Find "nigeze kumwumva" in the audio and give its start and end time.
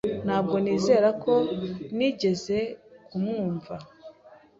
1.97-3.73